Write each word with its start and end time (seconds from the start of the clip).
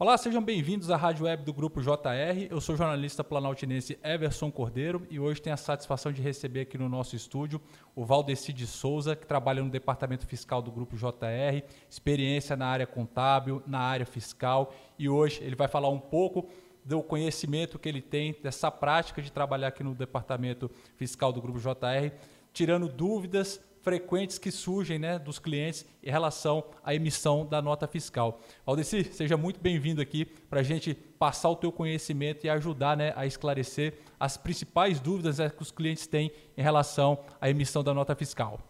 Olá, 0.00 0.16
sejam 0.16 0.42
bem-vindos 0.42 0.90
à 0.90 0.96
Rádio 0.96 1.26
Web 1.26 1.44
do 1.44 1.52
Grupo 1.52 1.82
JR. 1.82 2.48
Eu 2.48 2.58
sou 2.58 2.74
o 2.74 2.78
jornalista 2.78 3.22
planaltinense 3.22 3.98
Everson 4.02 4.50
Cordeiro 4.50 5.06
e 5.10 5.20
hoje 5.20 5.42
tenho 5.42 5.52
a 5.52 5.58
satisfação 5.58 6.10
de 6.10 6.22
receber 6.22 6.62
aqui 6.62 6.78
no 6.78 6.88
nosso 6.88 7.14
estúdio 7.14 7.60
o 7.94 8.02
Valdeci 8.02 8.50
de 8.50 8.66
Souza, 8.66 9.14
que 9.14 9.26
trabalha 9.26 9.62
no 9.62 9.68
Departamento 9.68 10.26
Fiscal 10.26 10.62
do 10.62 10.72
Grupo 10.72 10.96
JR, 10.96 11.62
experiência 11.86 12.56
na 12.56 12.64
área 12.68 12.86
contábil, 12.86 13.62
na 13.66 13.80
área 13.80 14.06
fiscal 14.06 14.72
e 14.98 15.06
hoje 15.06 15.44
ele 15.44 15.54
vai 15.54 15.68
falar 15.68 15.90
um 15.90 16.00
pouco 16.00 16.48
do 16.82 17.02
conhecimento 17.02 17.78
que 17.78 17.86
ele 17.86 18.00
tem 18.00 18.34
dessa 18.42 18.70
prática 18.70 19.20
de 19.20 19.30
trabalhar 19.30 19.68
aqui 19.68 19.84
no 19.84 19.94
Departamento 19.94 20.70
Fiscal 20.96 21.30
do 21.30 21.42
Grupo 21.42 21.58
JR, 21.58 22.10
tirando 22.54 22.88
dúvidas 22.88 23.60
frequentes 23.82 24.38
que 24.38 24.50
surgem 24.50 24.98
né, 24.98 25.18
dos 25.18 25.38
clientes 25.38 25.86
em 26.02 26.10
relação 26.10 26.64
à 26.84 26.94
emissão 26.94 27.46
da 27.46 27.60
nota 27.62 27.86
fiscal. 27.86 28.40
Aldeci, 28.64 29.04
seja 29.04 29.36
muito 29.36 29.60
bem-vindo 29.60 30.00
aqui 30.00 30.24
para 30.24 30.60
a 30.60 30.62
gente 30.62 30.94
passar 30.94 31.50
o 31.50 31.56
teu 31.56 31.72
conhecimento 31.72 32.44
e 32.44 32.50
ajudar 32.50 32.96
né, 32.96 33.12
a 33.16 33.26
esclarecer 33.26 33.98
as 34.18 34.36
principais 34.36 35.00
dúvidas 35.00 35.38
né, 35.38 35.50
que 35.50 35.62
os 35.62 35.70
clientes 35.70 36.06
têm 36.06 36.30
em 36.56 36.62
relação 36.62 37.18
à 37.40 37.48
emissão 37.48 37.82
da 37.82 37.94
nota 37.94 38.14
fiscal. 38.14 38.60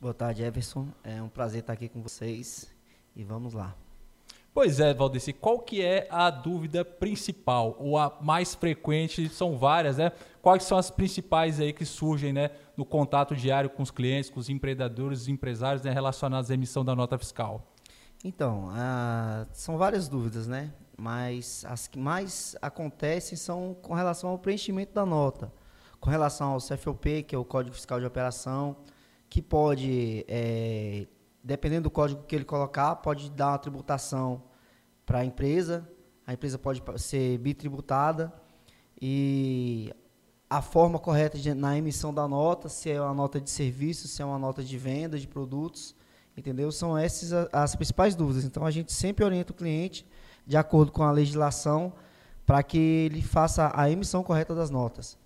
Boa 0.00 0.14
tarde, 0.14 0.42
Everson. 0.42 0.88
É 1.02 1.20
um 1.22 1.28
prazer 1.28 1.60
estar 1.60 1.72
aqui 1.72 1.88
com 1.88 2.02
vocês 2.02 2.70
e 3.16 3.24
vamos 3.24 3.54
lá. 3.54 3.87
Pois 4.58 4.80
é, 4.80 4.92
Valdeci, 4.92 5.32
qual 5.32 5.60
que 5.60 5.80
é 5.80 6.08
a 6.10 6.30
dúvida 6.30 6.84
principal 6.84 7.76
ou 7.78 7.96
a 7.96 8.18
mais 8.20 8.56
frequente? 8.56 9.28
São 9.28 9.56
várias, 9.56 9.98
né? 9.98 10.10
Quais 10.42 10.64
são 10.64 10.76
as 10.76 10.90
principais 10.90 11.60
aí 11.60 11.72
que 11.72 11.84
surgem, 11.84 12.32
né, 12.32 12.50
no 12.76 12.84
contato 12.84 13.36
diário 13.36 13.70
com 13.70 13.84
os 13.84 13.92
clientes, 13.92 14.28
com 14.28 14.40
os 14.40 14.48
empreendedores, 14.48 15.20
os 15.20 15.28
empresários, 15.28 15.84
né, 15.84 15.92
relacionados 15.92 16.50
à 16.50 16.54
emissão 16.54 16.84
da 16.84 16.92
nota 16.92 17.16
fiscal? 17.16 17.72
Então, 18.24 18.68
são 19.52 19.78
várias 19.78 20.08
dúvidas, 20.08 20.48
né? 20.48 20.72
Mas 20.96 21.64
as 21.64 21.86
que 21.86 21.96
mais 21.96 22.56
acontecem 22.60 23.38
são 23.38 23.76
com 23.80 23.94
relação 23.94 24.28
ao 24.28 24.40
preenchimento 24.40 24.92
da 24.92 25.06
nota, 25.06 25.52
com 26.00 26.10
relação 26.10 26.54
ao 26.54 26.58
CFOP, 26.58 27.22
que 27.22 27.32
é 27.36 27.38
o 27.38 27.44
Código 27.44 27.76
Fiscal 27.76 28.00
de 28.00 28.06
Operação, 28.06 28.74
que 29.30 29.40
pode, 29.40 30.24
é, 30.26 31.06
dependendo 31.44 31.84
do 31.84 31.92
código 31.92 32.24
que 32.24 32.34
ele 32.34 32.44
colocar, 32.44 32.96
pode 32.96 33.30
dar 33.30 33.50
uma 33.50 33.58
tributação 33.58 34.47
para 35.08 35.20
a 35.20 35.24
empresa, 35.24 35.88
a 36.26 36.34
empresa 36.34 36.58
pode 36.58 36.82
ser 36.98 37.38
bitributada 37.38 38.30
e 39.00 39.90
a 40.50 40.60
forma 40.60 40.98
correta 40.98 41.38
de, 41.38 41.54
na 41.54 41.78
emissão 41.78 42.12
da 42.12 42.28
nota, 42.28 42.68
se 42.68 42.90
é 42.90 43.00
uma 43.00 43.14
nota 43.14 43.40
de 43.40 43.48
serviço, 43.48 44.06
se 44.06 44.20
é 44.20 44.24
uma 44.24 44.38
nota 44.38 44.62
de 44.62 44.76
venda 44.76 45.18
de 45.18 45.26
produtos, 45.26 45.96
entendeu? 46.36 46.70
São 46.70 46.96
essas 46.96 47.32
as 47.50 47.74
principais 47.74 48.14
dúvidas. 48.14 48.44
Então 48.44 48.66
a 48.66 48.70
gente 48.70 48.92
sempre 48.92 49.24
orienta 49.24 49.50
o 49.50 49.56
cliente 49.56 50.06
de 50.46 50.58
acordo 50.58 50.92
com 50.92 51.02
a 51.02 51.10
legislação 51.10 51.94
para 52.44 52.62
que 52.62 52.76
ele 52.76 53.22
faça 53.22 53.72
a 53.74 53.90
emissão 53.90 54.22
correta 54.22 54.54
das 54.54 54.68
notas. 54.68 55.16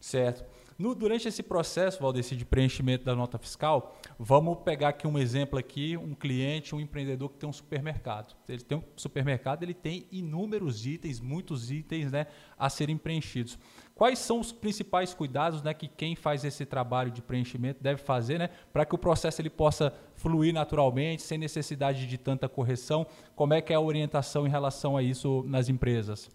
Certo. 0.00 0.44
No, 0.78 0.94
durante 0.94 1.26
esse 1.26 1.42
processo, 1.42 2.02
Valdeci, 2.02 2.36
de 2.36 2.44
preenchimento 2.44 3.02
da 3.02 3.14
nota 3.14 3.38
fiscal, 3.38 3.96
vamos 4.18 4.58
pegar 4.58 4.90
aqui 4.90 5.06
um 5.06 5.18
exemplo 5.18 5.58
aqui, 5.58 5.96
um 5.96 6.14
cliente, 6.14 6.74
um 6.74 6.80
empreendedor 6.80 7.30
que 7.30 7.38
tem 7.38 7.48
um 7.48 7.52
supermercado. 7.52 8.36
Ele 8.46 8.60
tem 8.60 8.76
um 8.76 8.82
supermercado, 8.94 9.62
ele 9.62 9.72
tem 9.72 10.06
inúmeros 10.12 10.84
itens, 10.86 11.18
muitos 11.18 11.70
itens 11.70 12.12
né, 12.12 12.26
a 12.58 12.68
serem 12.68 12.98
preenchidos. 12.98 13.58
Quais 13.94 14.18
são 14.18 14.38
os 14.38 14.52
principais 14.52 15.14
cuidados 15.14 15.62
né, 15.62 15.72
que 15.72 15.88
quem 15.88 16.14
faz 16.14 16.44
esse 16.44 16.66
trabalho 16.66 17.10
de 17.10 17.22
preenchimento 17.22 17.82
deve 17.82 18.02
fazer 18.02 18.38
né, 18.38 18.50
para 18.70 18.84
que 18.84 18.94
o 18.94 18.98
processo 18.98 19.40
ele 19.40 19.48
possa 19.48 19.94
fluir 20.14 20.52
naturalmente, 20.52 21.22
sem 21.22 21.38
necessidade 21.38 22.06
de 22.06 22.18
tanta 22.18 22.50
correção? 22.50 23.06
Como 23.34 23.54
é 23.54 23.62
que 23.62 23.72
é 23.72 23.76
a 23.76 23.80
orientação 23.80 24.46
em 24.46 24.50
relação 24.50 24.94
a 24.94 25.02
isso 25.02 25.42
nas 25.46 25.70
empresas? 25.70 26.28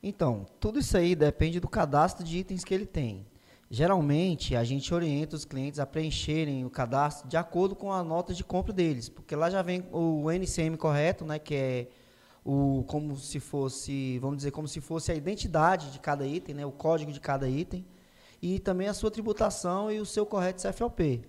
Então, 0.00 0.46
tudo 0.60 0.78
isso 0.78 0.96
aí 0.96 1.16
depende 1.16 1.58
do 1.58 1.66
cadastro 1.66 2.24
de 2.24 2.38
itens 2.38 2.62
que 2.62 2.72
ele 2.72 2.86
tem. 2.86 3.26
Geralmente, 3.70 4.56
a 4.56 4.64
gente 4.64 4.94
orienta 4.94 5.36
os 5.36 5.44
clientes 5.44 5.78
a 5.78 5.84
preencherem 5.84 6.64
o 6.64 6.70
cadastro 6.70 7.28
de 7.28 7.36
acordo 7.36 7.76
com 7.76 7.92
a 7.92 8.02
nota 8.02 8.32
de 8.32 8.42
compra 8.42 8.72
deles, 8.72 9.10
porque 9.10 9.36
lá 9.36 9.50
já 9.50 9.60
vem 9.60 9.84
o 9.92 10.30
NCM 10.30 10.76
correto, 10.78 11.24
né, 11.26 11.38
que 11.38 11.54
é 11.54 11.88
o 12.42 12.82
como 12.86 13.14
se 13.16 13.38
fosse, 13.38 14.18
vamos 14.20 14.38
dizer, 14.38 14.52
como 14.52 14.66
se 14.66 14.80
fosse 14.80 15.12
a 15.12 15.14
identidade 15.14 15.90
de 15.90 15.98
cada 15.98 16.26
item, 16.26 16.54
né, 16.54 16.64
o 16.64 16.72
código 16.72 17.12
de 17.12 17.20
cada 17.20 17.46
item, 17.46 17.84
e 18.40 18.58
também 18.58 18.88
a 18.88 18.94
sua 18.94 19.10
tributação 19.10 19.92
e 19.92 20.00
o 20.00 20.06
seu 20.06 20.24
correto 20.24 20.66
CFOP. 20.66 21.20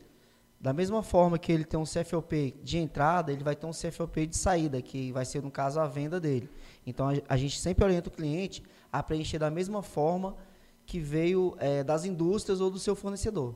Da 0.62 0.72
mesma 0.72 1.03
forma 1.03 1.38
que 1.38 1.52
ele 1.52 1.66
tem 1.66 1.80
um 1.80 1.84
CFOP 1.84 2.56
de 2.63 2.78
entrada, 2.78 3.34
ele 3.34 3.44
vai 3.44 3.56
ter 3.56 3.66
um 3.66 3.72
CFOP 3.72 4.28
de 4.28 4.38
saída, 4.38 4.81
que 4.81 5.12
vai 5.12 5.25
ser, 5.25 5.42
no 5.42 5.52
caso, 5.52 5.80
a 5.80 5.88
venda 5.88 6.19
dele. 6.22 6.50
Então, 6.86 7.09
a, 7.09 7.13
a 7.28 7.38
gente 7.38 7.59
sempre 7.59 7.84
orienta 7.84 8.08
o 8.08 8.12
cliente 8.12 8.63
a 8.92 9.03
preencher 9.03 9.40
da 9.40 9.50
mesma 9.50 9.81
forma 9.81 10.36
que 10.89 11.00
veio 11.00 11.55
é, 11.59 11.83
das 11.83 12.03
indústrias 12.03 12.59
ou 12.59 12.72
do 12.72 12.79
seu 12.79 12.95
fornecedor. 12.95 13.53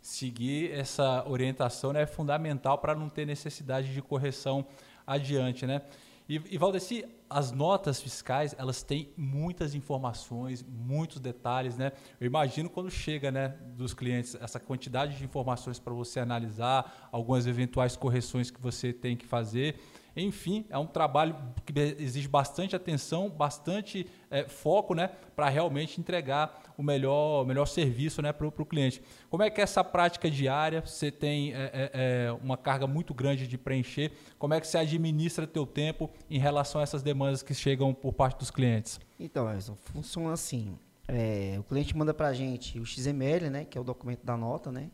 Seguir 0.00 0.70
essa 0.70 1.28
orientação 1.28 1.92
né, 1.92 2.02
é 2.02 2.06
fundamental 2.06 2.78
para 2.78 2.94
não 2.94 3.08
ter 3.08 3.26
necessidade 3.26 3.92
de 3.92 4.00
correção 4.00 4.64
adiante, 5.04 5.66
né? 5.66 5.82
E, 6.28 6.40
e 6.48 6.56
Valdeci, 6.56 7.04
as 7.28 7.50
notas 7.50 8.00
fiscais, 8.00 8.54
elas 8.56 8.84
têm 8.84 9.12
muitas 9.16 9.74
informações, 9.74 10.64
muitos 10.64 11.18
detalhes, 11.18 11.76
né? 11.76 11.90
Eu 12.20 12.26
imagino 12.28 12.70
quando 12.70 12.88
chega, 12.88 13.32
né, 13.32 13.48
dos 13.76 13.92
clientes, 13.92 14.36
essa 14.40 14.60
quantidade 14.60 15.18
de 15.18 15.24
informações 15.24 15.80
para 15.80 15.92
você 15.92 16.20
analisar, 16.20 17.08
algumas 17.10 17.48
eventuais 17.48 17.96
correções 17.96 18.48
que 18.48 18.60
você 18.60 18.92
tem 18.92 19.16
que 19.16 19.26
fazer. 19.26 19.74
Enfim, 20.16 20.66
é 20.68 20.78
um 20.78 20.86
trabalho 20.86 21.36
que 21.64 21.78
exige 21.98 22.28
bastante 22.28 22.74
atenção, 22.74 23.28
bastante 23.28 24.06
é, 24.30 24.44
foco 24.48 24.94
né, 24.94 25.08
para 25.34 25.48
realmente 25.48 26.00
entregar 26.00 26.62
o 26.76 26.82
melhor, 26.82 27.46
melhor 27.46 27.66
serviço 27.66 28.20
né, 28.20 28.32
para 28.32 28.46
o 28.46 28.66
cliente. 28.66 29.02
Como 29.28 29.42
é 29.42 29.50
que 29.50 29.60
é 29.60 29.64
essa 29.64 29.84
prática 29.84 30.30
diária? 30.30 30.82
Você 30.84 31.10
tem 31.10 31.54
é, 31.54 31.70
é, 31.72 31.90
é, 31.92 32.32
uma 32.42 32.56
carga 32.56 32.86
muito 32.86 33.14
grande 33.14 33.46
de 33.46 33.56
preencher. 33.56 34.12
Como 34.38 34.54
é 34.54 34.60
que 34.60 34.66
você 34.66 34.78
administra 34.78 35.46
teu 35.46 35.66
tempo 35.66 36.10
em 36.28 36.38
relação 36.38 36.80
a 36.80 36.84
essas 36.84 37.02
demandas 37.02 37.42
que 37.42 37.54
chegam 37.54 37.94
por 37.94 38.12
parte 38.12 38.38
dos 38.38 38.50
clientes? 38.50 38.98
Então, 39.18 39.52
Edson, 39.52 39.76
funciona 39.76 40.32
assim. 40.32 40.76
É, 41.06 41.56
o 41.58 41.64
cliente 41.64 41.96
manda 41.96 42.14
para 42.14 42.28
a 42.28 42.32
gente 42.32 42.78
o 42.78 42.86
XML, 42.86 43.50
né, 43.50 43.64
que 43.64 43.76
é 43.76 43.80
o 43.80 43.84
documento 43.84 44.24
da 44.24 44.36
nota, 44.36 44.70
né? 44.70 44.90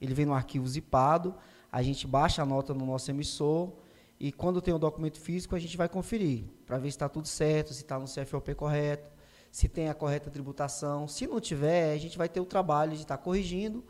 Ele 0.00 0.14
vem 0.14 0.26
no 0.26 0.34
arquivo 0.34 0.66
zipado, 0.66 1.34
a 1.72 1.82
gente 1.82 2.06
baixa 2.06 2.42
a 2.42 2.46
nota 2.46 2.72
no 2.72 2.86
nosso 2.86 3.10
emissor, 3.10 3.72
e 4.18 4.32
quando 4.32 4.62
tem 4.62 4.72
o 4.72 4.78
documento 4.78 5.20
físico, 5.20 5.54
a 5.54 5.58
gente 5.58 5.76
vai 5.76 5.88
conferir 5.88 6.44
para 6.64 6.78
ver 6.78 6.90
se 6.90 6.96
está 6.96 7.08
tudo 7.08 7.28
certo, 7.28 7.74
se 7.74 7.82
está 7.82 7.98
no 7.98 8.06
CFOP 8.06 8.54
correto, 8.54 9.10
se 9.50 9.68
tem 9.68 9.88
a 9.88 9.94
correta 9.94 10.30
tributação. 10.30 11.06
Se 11.06 11.26
não 11.26 11.40
tiver, 11.40 11.92
a 11.92 11.98
gente 11.98 12.16
vai 12.16 12.28
ter 12.28 12.40
o 12.40 12.46
trabalho 12.46 12.92
de 12.92 13.02
estar 13.02 13.16
tá 13.16 13.22
corrigindo. 13.22 13.84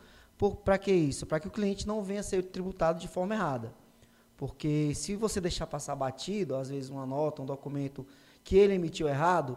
Para 0.64 0.78
que 0.78 0.92
isso? 0.92 1.26
Para 1.26 1.40
que 1.40 1.48
o 1.48 1.50
cliente 1.50 1.86
não 1.86 2.02
venha 2.02 2.22
ser 2.22 2.42
tributado 2.42 2.98
de 2.98 3.08
forma 3.08 3.34
errada. 3.34 3.72
Porque 4.36 4.92
se 4.94 5.14
você 5.16 5.40
deixar 5.40 5.66
passar 5.66 5.94
batido, 5.94 6.56
às 6.56 6.68
vezes 6.68 6.90
uma 6.90 7.06
nota, 7.06 7.40
um 7.40 7.46
documento 7.46 8.06
que 8.44 8.56
ele 8.56 8.74
emitiu 8.74 9.08
errado, 9.08 9.56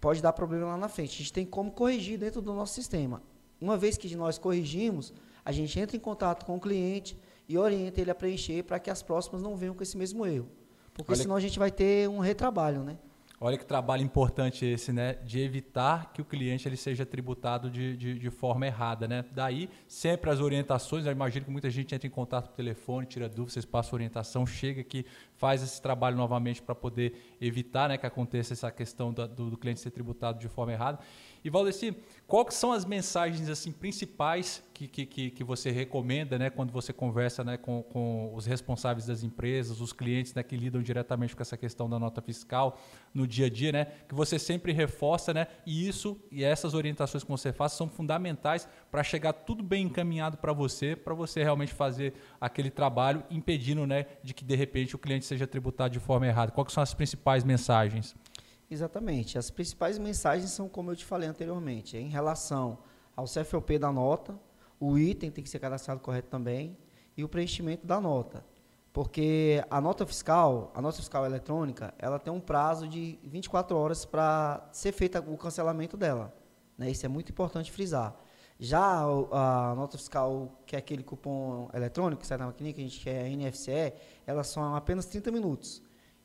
pode 0.00 0.20
dar 0.20 0.32
problema 0.32 0.66
lá 0.66 0.76
na 0.76 0.88
frente. 0.88 1.14
A 1.14 1.18
gente 1.18 1.32
tem 1.32 1.46
como 1.46 1.70
corrigir 1.70 2.18
dentro 2.18 2.42
do 2.42 2.52
nosso 2.52 2.74
sistema. 2.74 3.22
Uma 3.60 3.76
vez 3.76 3.96
que 3.96 4.14
nós 4.16 4.36
corrigimos, 4.36 5.12
a 5.44 5.52
gente 5.52 5.78
entra 5.78 5.96
em 5.96 6.00
contato 6.00 6.44
com 6.44 6.56
o 6.56 6.60
cliente, 6.60 7.16
e 7.48 7.58
orienta 7.58 8.00
ele 8.00 8.10
a 8.10 8.14
preencher 8.14 8.62
para 8.62 8.78
que 8.78 8.90
as 8.90 9.02
próximas 9.02 9.42
não 9.42 9.56
venham 9.56 9.74
com 9.74 9.82
esse 9.82 9.96
mesmo 9.96 10.26
erro. 10.26 10.48
Porque 10.92 11.12
Olha 11.12 11.22
senão 11.22 11.36
a 11.36 11.40
gente 11.40 11.58
vai 11.58 11.70
ter 11.70 12.08
um 12.08 12.18
retrabalho, 12.18 12.82
né? 12.82 12.96
Olha 13.40 13.58
que 13.58 13.66
trabalho 13.66 14.02
importante 14.02 14.64
esse, 14.64 14.92
né? 14.92 15.14
De 15.24 15.40
evitar 15.40 16.12
que 16.12 16.22
o 16.22 16.24
cliente 16.24 16.68
ele 16.68 16.76
seja 16.76 17.04
tributado 17.04 17.68
de, 17.68 17.96
de, 17.96 18.18
de 18.18 18.30
forma 18.30 18.64
errada, 18.64 19.08
né? 19.08 19.24
Daí, 19.32 19.68
sempre 19.88 20.30
as 20.30 20.40
orientações, 20.40 21.04
eu 21.04 21.12
imagino 21.12 21.44
que 21.44 21.50
muita 21.50 21.68
gente 21.68 21.94
entra 21.94 22.06
em 22.06 22.10
contato 22.10 22.48
por 22.48 22.54
telefone, 22.54 23.06
tira 23.06 23.28
dúvidas, 23.28 23.54
vocês 23.54 23.64
passam 23.64 23.96
orientação, 23.96 24.46
chega 24.46 24.80
aqui, 24.80 25.04
faz 25.34 25.62
esse 25.62 25.82
trabalho 25.82 26.16
novamente 26.16 26.62
para 26.62 26.74
poder 26.76 27.36
evitar 27.40 27.88
né, 27.88 27.98
que 27.98 28.06
aconteça 28.06 28.54
essa 28.54 28.70
questão 28.70 29.12
do, 29.12 29.26
do 29.26 29.58
cliente 29.58 29.80
ser 29.80 29.90
tributado 29.90 30.38
de 30.38 30.48
forma 30.48 30.72
errada. 30.72 31.00
E 31.44 31.50
Valdeci, 31.50 31.94
quais 32.26 32.54
são 32.54 32.72
as 32.72 32.84
mensagens 32.84 33.50
assim 33.50 33.72
principais 33.72 34.62
que, 34.74 35.06
que, 35.06 35.30
que 35.30 35.44
você 35.44 35.70
recomenda 35.70 36.38
né, 36.38 36.50
quando 36.50 36.72
você 36.72 36.92
conversa 36.92 37.44
né, 37.44 37.56
com, 37.56 37.82
com 37.82 38.34
os 38.34 38.44
responsáveis 38.44 39.06
das 39.06 39.22
empresas, 39.22 39.80
os 39.80 39.92
clientes 39.92 40.34
né, 40.34 40.42
que 40.42 40.56
lidam 40.56 40.82
diretamente 40.82 41.36
com 41.36 41.42
essa 41.42 41.56
questão 41.56 41.88
da 41.88 41.98
nota 41.98 42.20
fiscal 42.20 42.78
no 43.12 43.26
dia 43.26 43.46
a 43.46 43.50
dia, 43.50 43.70
né, 43.72 43.84
que 44.08 44.14
você 44.14 44.38
sempre 44.38 44.72
reforça, 44.72 45.32
né, 45.32 45.46
e 45.64 45.88
isso 45.88 46.20
e 46.30 46.42
essas 46.42 46.74
orientações 46.74 47.22
que 47.22 47.30
você 47.30 47.52
faz 47.52 47.72
são 47.72 47.88
fundamentais 47.88 48.68
para 48.90 49.02
chegar 49.02 49.32
tudo 49.32 49.62
bem 49.62 49.86
encaminhado 49.86 50.36
para 50.38 50.52
você, 50.52 50.96
para 50.96 51.14
você 51.14 51.42
realmente 51.42 51.72
fazer 51.72 52.14
aquele 52.40 52.70
trabalho 52.70 53.22
impedindo 53.30 53.86
né, 53.86 54.06
de 54.22 54.34
que 54.34 54.44
de 54.44 54.56
repente 54.56 54.96
o 54.96 54.98
cliente 54.98 55.24
seja 55.24 55.46
tributado 55.46 55.92
de 55.92 56.00
forma 56.00 56.26
errada. 56.26 56.50
Quais 56.50 56.72
são 56.72 56.82
as 56.82 56.92
principais 56.92 57.44
mensagens? 57.44 58.14
Exatamente. 58.70 59.38
As 59.38 59.50
principais 59.50 59.98
mensagens 59.98 60.50
são, 60.50 60.68
como 60.68 60.90
eu 60.90 60.96
te 60.96 61.04
falei 61.04 61.28
anteriormente, 61.28 61.96
em 61.96 62.08
relação 62.08 62.78
ao 63.16 63.26
CFOP 63.26 63.78
da 63.78 63.92
nota, 63.92 64.34
o 64.78 64.98
item 64.98 65.30
tem 65.30 65.42
que 65.42 65.50
ser 65.50 65.58
cadastrado 65.58 66.00
correto 66.00 66.28
também, 66.28 66.76
e 67.16 67.24
o 67.24 67.28
preenchimento 67.28 67.86
da 67.86 68.00
nota. 68.00 68.44
Porque 68.92 69.64
a 69.70 69.80
nota 69.80 70.06
fiscal, 70.06 70.70
a 70.74 70.80
nota 70.80 70.98
fiscal 70.98 71.26
eletrônica, 71.26 71.92
ela 71.98 72.18
tem 72.18 72.32
um 72.32 72.40
prazo 72.40 72.86
de 72.86 73.18
24 73.24 73.76
horas 73.76 74.04
para 74.04 74.68
ser 74.72 74.92
feito 74.92 75.18
o 75.18 75.36
cancelamento 75.36 75.96
dela. 75.96 76.32
Né? 76.78 76.90
Isso 76.90 77.04
é 77.04 77.08
muito 77.08 77.30
importante 77.30 77.72
frisar. 77.72 78.14
Já 78.58 79.02
a 79.02 79.74
nota 79.74 79.98
fiscal, 79.98 80.60
que 80.64 80.76
é 80.76 80.78
aquele 80.78 81.02
cupom 81.02 81.68
eletrônico 81.74 82.20
que 82.20 82.26
sai 82.26 82.38
da 82.38 82.46
maquininha, 82.46 82.72
que 82.72 82.80
a 82.80 82.84
gente 82.84 83.00
quer 83.00 83.28
NFCE, 83.28 83.92
elas 84.24 84.46
são 84.46 84.76
apenas 84.76 85.06
30 85.06 85.32
minutos. 85.32 85.82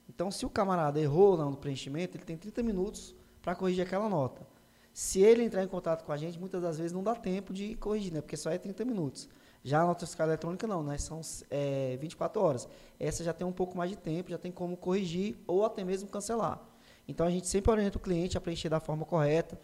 Então, 0.08 0.30
se 0.30 0.46
o 0.46 0.50
camarada 0.50 1.00
errou 1.00 1.38
no 1.38 1.58
preenchimento, 1.58 2.18
ele 2.18 2.24
tem 2.24 2.38
30 2.38 2.62
minutos 2.62 3.16
para 3.42 3.56
corrigir 3.56 3.84
aquela 3.84 4.08
nota. 4.08 4.46
Se 4.94 5.22
ele 5.22 5.44
entrar 5.44 5.64
em 5.64 5.68
contato 5.68 6.04
com 6.04 6.12
a 6.12 6.18
gente, 6.18 6.40
muitas 6.40 6.62
das 6.62 6.78
vezes 6.78 6.92
não 6.92 7.04
dá 7.04 7.16
tempo 7.16 7.54
de 7.54 7.76
corrigir, 7.76 8.14
né? 8.14 8.22
porque 8.22 8.36
só 8.36 8.50
é 8.50 8.58
30 8.58 8.84
minutos. 8.86 9.30
Já 9.64 9.82
a 9.82 9.86
nota 9.86 10.06
fiscal 10.06 10.28
eletrônica 10.28 10.66
não, 10.66 10.82
né? 10.84 10.98
São 10.98 11.20
é, 11.50 11.98
24 12.00 12.42
horas. 12.42 12.68
Essa 13.00 13.24
já 13.24 13.34
tem 13.34 13.46
um 13.46 13.52
pouco 13.52 13.78
mais 13.78 13.90
de 13.90 13.98
tempo, 13.98 14.30
já 14.30 14.38
tem 14.38 14.52
como 14.52 14.78
corrigir 14.78 15.38
ou 15.46 15.66
até 15.66 15.84
mesmo 15.84 16.08
cancelar. 16.08 16.62
Então 17.08 17.26
a 17.26 17.30
gente 17.30 17.48
sempre 17.48 17.72
orienta 17.72 17.98
o 17.98 18.02
cliente 18.02 18.38
a 18.38 18.42
preencher 18.42 18.70
da 18.70 18.80
forma 18.80 19.06
correta, 19.06 19.60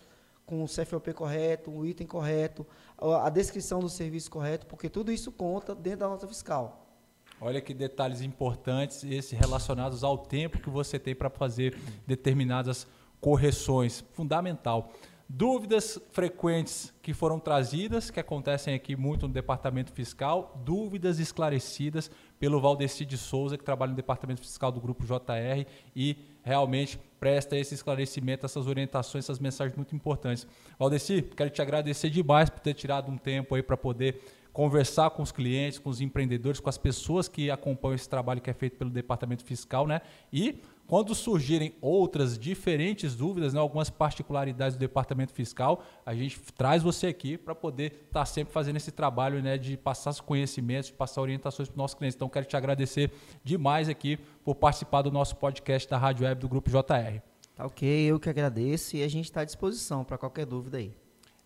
com 0.46 0.64
o 0.64 0.68
CFOP 0.68 1.14
correto, 1.14 1.72
o 1.72 1.86
item 1.86 2.06
correto, 2.06 2.66
a 2.98 3.30
descrição 3.30 3.80
do 3.80 3.90
serviço 3.90 4.30
correto, 4.30 4.66
porque 4.68 4.90
tudo 4.90 5.12
isso 5.12 5.32
conta 5.32 5.74
dentro 5.74 6.00
da 6.00 6.10
nota 6.10 6.28
fiscal. 6.28 6.86
Olha 7.40 7.60
que 7.60 7.74
detalhes 7.74 8.22
importantes, 8.22 9.04
esses 9.04 9.38
relacionados 9.38 10.04
ao 10.04 10.18
tempo 10.18 10.60
que 10.60 10.70
você 10.70 10.98
tem 10.98 11.14
para 11.14 11.30
fazer 11.30 11.78
determinadas 12.08 12.88
correções. 13.20 14.04
Fundamental. 14.14 14.92
Dúvidas 15.28 16.00
frequentes 16.12 16.94
que 17.02 17.12
foram 17.12 17.40
trazidas, 17.40 18.12
que 18.12 18.20
acontecem 18.20 18.76
aqui 18.76 18.96
muito 18.96 19.28
no 19.28 19.34
departamento 19.34 19.92
fiscal, 19.92 20.62
dúvidas 20.64 21.18
esclarecidas 21.18 22.12
pelo 22.40 22.62
Valdeci 22.62 23.06
de 23.06 23.18
Souza, 23.18 23.58
que 23.58 23.64
trabalha 23.64 23.90
no 23.90 23.96
departamento 23.96 24.42
fiscal 24.42 24.72
do 24.72 24.80
grupo 24.80 25.04
JR 25.04 25.66
e 25.96 26.16
realmente 26.44 27.00
presta 27.20 27.58
esse 27.58 27.74
esclarecimento, 27.74 28.46
essas 28.46 28.68
orientações, 28.68 29.26
essas 29.26 29.40
mensagens 29.40 29.76
muito 29.76 29.96
importantes. 29.96 30.46
Valdeci, 30.78 31.24
quero 31.36 31.50
te 31.50 31.60
agradecer 31.60 32.12
demais 32.12 32.48
por 32.48 32.60
ter 32.60 32.76
tirado 32.76 33.12
um 33.12 33.18
tempo 33.18 33.56
aí 33.56 33.64
para 33.64 33.76
poder 33.76 34.22
conversar 34.54 35.10
com 35.10 35.24
os 35.24 35.32
clientes, 35.32 35.80
com 35.80 35.90
os 35.90 36.00
empreendedores, 36.00 36.60
com 36.60 36.70
as 36.70 36.78
pessoas 36.78 37.28
que 37.28 37.52
acompanham 37.52 37.96
esse 37.96 38.08
trabalho 38.08 38.40
que 38.40 38.50
é 38.50 38.54
feito 38.54 38.78
pelo 38.78 38.90
departamento 38.90 39.44
fiscal, 39.44 39.86
né? 39.86 40.02
E 40.32 40.62
quando 40.88 41.16
surgirem 41.16 41.74
outras 41.82 42.38
diferentes 42.38 43.16
dúvidas, 43.16 43.54
né, 43.54 43.60
algumas 43.60 43.90
particularidades 43.90 44.78
do 44.78 44.80
departamento 44.80 45.34
fiscal, 45.34 45.84
a 46.06 46.14
gente 46.14 46.40
traz 46.56 46.84
você 46.84 47.08
aqui 47.08 47.38
para 47.38 47.56
poder 47.56 47.92
estar 48.08 48.20
tá 48.20 48.26
sempre 48.26 48.54
fazendo 48.54 48.78
esse 48.78 48.92
trabalho 48.92 49.42
né, 49.42 49.58
de 49.58 49.78
passar 49.78 50.12
os 50.12 50.22
conhecimentos, 50.22 50.88
de 50.88 50.94
passar 50.94 51.22
orientações 51.22 51.68
para 51.68 51.74
os 51.74 51.78
nossos 51.78 51.96
clientes. 51.96 52.16
Então, 52.16 52.30
quero 52.30 52.46
te 52.46 52.56
agradecer 52.56 53.12
demais 53.44 53.90
aqui 53.90 54.18
por 54.44 54.56
participar 54.56 55.02
do 55.02 55.12
nosso 55.12 55.36
podcast 55.38 55.90
da 55.90 55.98
Rádio 55.98 56.26
Web 56.26 56.42
do 56.42 56.48
Grupo 56.48 56.70
JR. 56.70 57.20
Tá 57.56 57.66
ok, 57.66 57.88
eu 57.88 58.20
que 58.20 58.30
agradeço 58.30 58.98
e 58.98 59.04
a 59.04 59.08
gente 59.08 59.26
está 59.26 59.42
à 59.42 59.46
disposição 59.46 60.04
para 60.04 60.18
qualquer 60.18 60.46
dúvida 60.46 60.78
aí. 60.78 60.94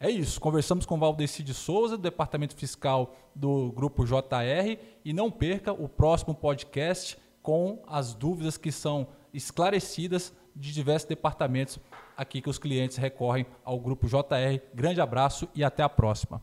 É 0.02 0.10
isso, 0.10 0.40
conversamos 0.40 0.86
com 0.86 0.98
Valdeci 0.98 1.44
de 1.44 1.54
Souza, 1.54 1.98
do 1.98 2.04
Departamento 2.04 2.56
Fiscal 2.56 3.16
do 3.36 3.72
Grupo 3.74 4.06
JR, 4.06 4.80
e 5.04 5.14
não 5.14 5.30
perca 5.30 5.74
o 5.74 5.90
próximo 5.90 6.34
podcast 6.34 7.18
com 7.42 7.84
as 7.86 8.14
dúvidas 8.14 8.58
que 8.58 8.72
são 8.72 9.08
esclarecidas 9.34 10.34
de 10.56 10.74
diversos 10.74 11.08
departamentos 11.08 11.80
aqui 12.18 12.42
que 12.42 12.50
os 12.50 12.60
clientes 12.60 12.98
recorrem 12.98 13.46
ao 13.64 13.80
Grupo 13.80 14.08
JR. 14.08 14.60
Grande 14.74 15.00
abraço 15.00 15.48
e 15.56 15.64
até 15.64 15.84
a 15.84 15.90
próxima. 15.90 16.42